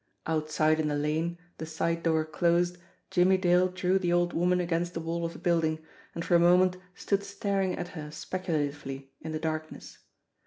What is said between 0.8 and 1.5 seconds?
the lane,